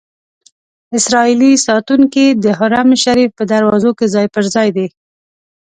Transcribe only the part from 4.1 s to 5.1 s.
ځای پر ځای دي.